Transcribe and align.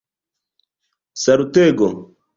salutego 1.21 1.89